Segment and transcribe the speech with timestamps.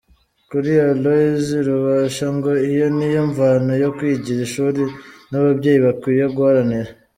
[0.49, 4.81] Kuri Aloys Rubasha ngo iyo niyo mvano yo kwigira ishuri
[5.29, 6.89] n’ababyeyi bakwiye guharanira.